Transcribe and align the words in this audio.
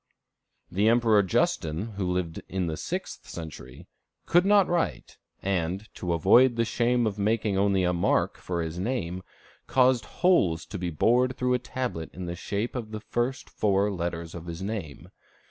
The 0.71 0.87
Emperor 0.87 1.21
Justin, 1.21 1.89
who 1.91 2.11
lived 2.11 2.41
in 2.49 2.65
the 2.65 2.75
sixth 2.75 3.29
century, 3.29 3.85
could 4.25 4.47
not 4.47 4.67
write, 4.67 5.19
and, 5.43 5.87
to 5.93 6.13
avoid 6.13 6.55
the 6.55 6.65
shame 6.65 7.05
of 7.05 7.19
making 7.19 7.55
only 7.55 7.83
a 7.83 7.93
mark 7.93 8.39
for 8.39 8.63
his 8.63 8.79
name, 8.79 9.21
caused 9.67 10.05
holes 10.05 10.65
to 10.65 10.79
be 10.79 10.89
bored 10.89 11.37
through 11.37 11.53
a 11.53 11.59
tablet 11.59 12.09
in 12.15 12.25
the 12.25 12.35
shape 12.35 12.73
of 12.75 12.89
the 12.89 12.99
first 12.99 13.47
four 13.47 13.91
letters 13.91 14.33
of 14.33 14.47
his 14.47 14.63
name. 14.63 15.09